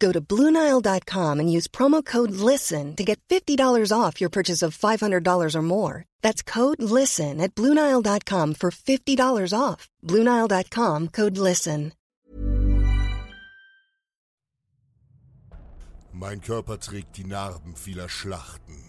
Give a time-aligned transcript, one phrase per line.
[0.00, 4.76] Go to BlueNile.com and use promo code LISTEN to get $50 off your purchase of
[4.76, 6.04] $500 or more.
[6.22, 9.88] That's code LISTEN at BlueNile.com for $50 off.
[10.02, 11.92] BlueNile.com code LISTEN.
[16.12, 18.82] Mein Körper trägt die Narben vieler Schlachten.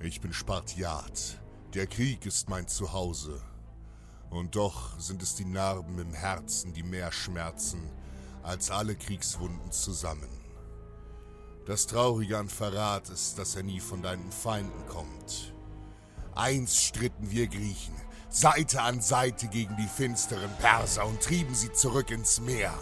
[0.00, 1.40] Ich bin Spartiat.
[1.74, 3.40] Der Krieg ist mein Zuhause.
[4.28, 7.90] Und doch sind es die Narben im Herzen, die mehr schmerzen
[8.42, 10.28] als alle Kriegswunden zusammen.
[11.66, 15.54] Das Traurige an Verrat ist, dass er nie von deinen Feinden kommt.
[16.34, 17.94] Einst stritten wir Griechen,
[18.28, 22.72] Seite an Seite gegen die finsteren Perser und trieben sie zurück ins Meer.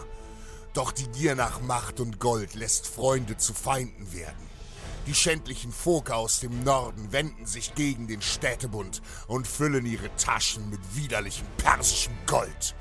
[0.73, 4.49] Doch die Gier nach Macht und Gold lässt Freunde zu Feinden werden.
[5.07, 10.69] Die schändlichen Phoker aus dem Norden wenden sich gegen den Städtebund und füllen ihre Taschen
[10.69, 12.75] mit widerlichem persischem Gold.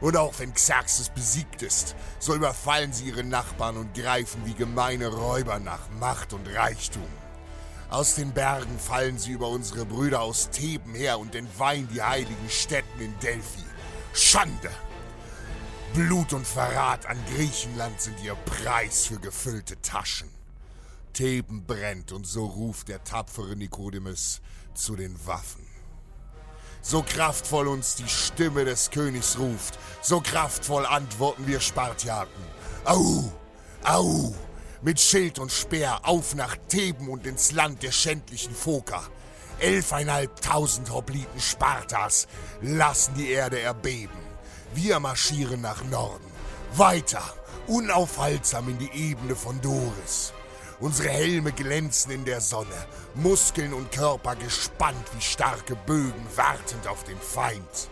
[0.00, 5.08] Und auch wenn Xerxes besiegt ist, so überfallen sie ihre Nachbarn und greifen wie gemeine
[5.08, 7.08] Räuber nach Macht und Reichtum.
[7.88, 12.50] Aus den Bergen fallen sie über unsere Brüder aus Theben her und entweihen die heiligen
[12.50, 13.64] Städten in Delphi.
[14.12, 14.70] Schande!
[15.94, 20.28] Blut und Verrat an Griechenland sind ihr Preis für gefüllte Taschen.
[21.12, 24.42] Theben brennt und so ruft der tapfere Nikodemus
[24.74, 25.75] zu den Waffen.
[26.88, 32.44] So kraftvoll uns die Stimme des Königs ruft, so kraftvoll antworten wir Spartiaten.
[32.84, 33.24] Au!
[33.82, 34.32] Au!
[34.82, 39.02] Mit Schild und Speer auf nach Theben und ins Land der schändlichen Phoker.
[39.58, 42.28] Elfeinhalbtausend Hopliten Spartas
[42.62, 44.20] lassen die Erde erbeben.
[44.72, 46.30] Wir marschieren nach Norden.
[46.76, 47.24] Weiter,
[47.66, 50.32] unaufhaltsam in die Ebene von Doris.
[50.78, 57.02] Unsere Helme glänzen in der Sonne, Muskeln und Körper gespannt wie starke Bögen, wartend auf
[57.04, 57.88] den Feind.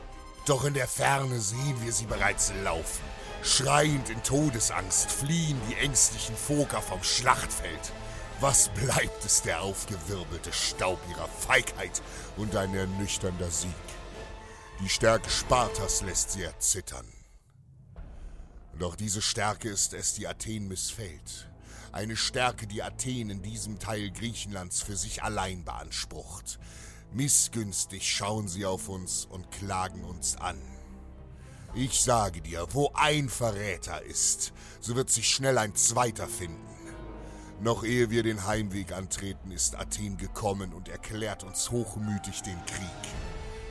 [0.47, 3.03] Doch in der Ferne sehen wir sie bereits laufen.
[3.43, 7.93] Schreiend in Todesangst fliehen die ängstlichen Phoker vom Schlachtfeld.
[8.41, 12.03] Was bleibt ist der aufgewirbelte Staub ihrer Feigheit
[12.37, 13.71] und ein ernüchternder Sieg.
[14.83, 17.07] Die Stärke Spartas lässt sie erzittern.
[18.79, 21.49] Doch diese Stärke ist es, die Athen missfällt.
[21.95, 26.59] Eine Stärke, die Athen in diesem Teil Griechenlands für sich allein beansprucht.
[27.13, 30.61] Missgünstig schauen sie auf uns und klagen uns an.
[31.73, 36.59] Ich sage dir, wo ein Verräter ist, so wird sich schnell ein zweiter finden.
[37.61, 43.13] Noch ehe wir den Heimweg antreten, ist Athen gekommen und erklärt uns hochmütig den Krieg.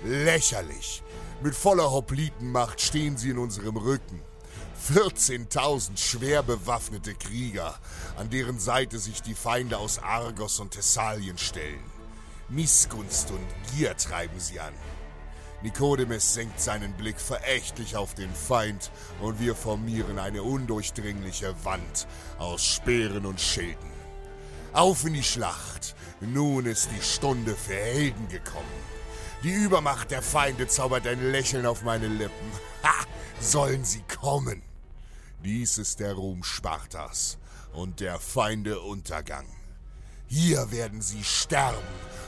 [0.05, 1.03] Lächerlich!
[1.43, 4.21] Mit voller Hoplitenmacht stehen sie in unserem Rücken.
[4.89, 7.79] 14.000 schwer bewaffnete Krieger,
[8.17, 11.83] an deren Seite sich die Feinde aus Argos und Thessalien stellen.
[12.49, 14.73] Missgunst und Gier treiben sie an.
[15.61, 18.91] Nikodemus senkt seinen Blick verächtlich auf den Feind
[19.21, 23.91] und wir formieren eine undurchdringliche Wand aus Speeren und Schilden.
[24.73, 25.95] Auf in die Schlacht!
[26.19, 29.02] Nun ist die Stunde für Helden gekommen.
[29.43, 32.51] Die Übermacht der Feinde zaubert ein Lächeln auf meine Lippen.
[32.81, 32.93] Ha!
[33.41, 34.61] Sollen sie kommen!
[35.43, 37.37] Dies ist der Ruhm Spartas
[37.73, 39.45] und der Feinde Untergang.
[40.27, 41.77] Hier werden sie sterben,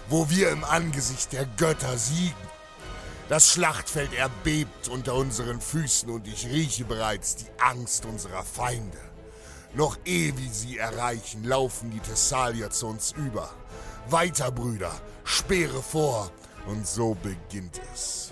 [0.09, 2.35] wo wir im Angesicht der Götter siegen.
[3.29, 8.99] Das Schlachtfeld erbebt unter unseren Füßen und ich rieche bereits die Angst unserer Feinde.
[9.73, 13.49] Noch ehe wir sie erreichen, laufen die Thessalier zu uns über.
[14.09, 14.91] Weiter, Brüder,
[15.23, 16.29] Speere vor,
[16.67, 18.31] und so beginnt es.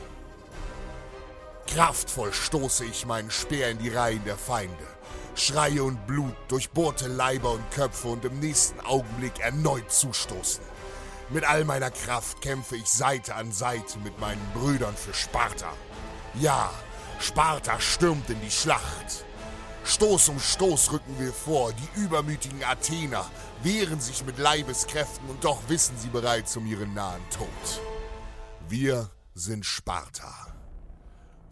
[1.68, 4.88] Kraftvoll stoße ich meinen Speer in die Reihen der Feinde.
[5.36, 10.64] Schreie und Blut durchbohrte Leiber und Köpfe und im nächsten Augenblick erneut zustoßen.
[11.30, 15.74] Mit all meiner Kraft kämpfe ich Seite an Seite mit meinen Brüdern für Sparta.
[16.36, 16.70] Ja,
[17.20, 19.26] Sparta stürmt in die Schlacht.
[19.86, 23.26] Stoß um Stoß rücken wir vor, die übermütigen Athener
[23.64, 27.93] wehren sich mit Leibeskräften und doch wissen sie bereits um ihren nahen Tod.
[28.70, 30.56] Wir sind Sparta.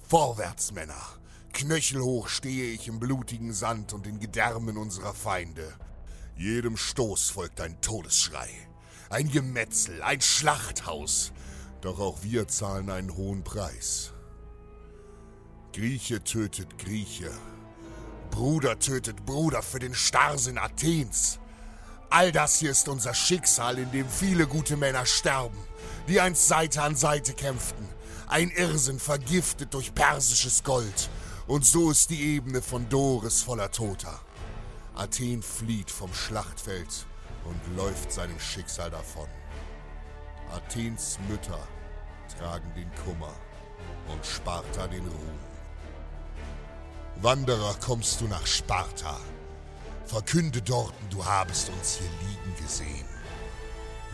[0.07, 1.19] Vorwärts, Männer!
[1.51, 5.73] Knöchelhoch stehe ich im blutigen Sand und den Gedärmen unserer Feinde.
[6.37, 8.49] Jedem Stoß folgt ein Todesschrei.
[9.09, 11.33] Ein Gemetzel, ein Schlachthaus.
[11.81, 14.13] Doch auch wir zahlen einen hohen Preis.
[15.73, 17.31] Grieche tötet Grieche.
[18.31, 21.40] Bruder tötet Bruder für den Starrsinn Athens.
[22.13, 25.57] All das hier ist unser Schicksal, in dem viele gute Männer sterben,
[26.09, 27.87] die einst Seite an Seite kämpften.
[28.27, 31.09] Ein Irrsinn vergiftet durch persisches Gold.
[31.47, 34.19] Und so ist die Ebene von Doris voller Toter.
[34.93, 37.05] Athen flieht vom Schlachtfeld
[37.45, 39.27] und läuft seinem Schicksal davon.
[40.53, 41.65] Athens Mütter
[42.37, 43.33] tragen den Kummer
[44.11, 45.39] und Sparta den Ruhm.
[47.21, 49.17] Wanderer, kommst du nach Sparta?
[50.11, 53.07] Verkünde dort, du habest uns hier liegen gesehen,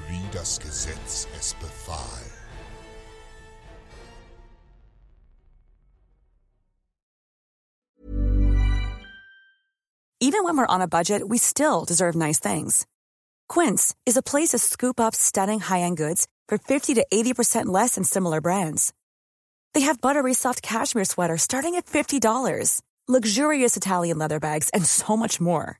[0.07, 2.21] wie das Gesetz es befahl.
[10.19, 12.85] Even when we're on a budget, we still deserve nice things.
[13.50, 17.95] Quince is a place to scoop up stunning high-end goods for 50 to 80% less
[17.95, 18.93] than similar brands.
[19.73, 25.17] They have buttery soft cashmere sweaters starting at $50, luxurious Italian leather bags, and so
[25.17, 25.79] much more.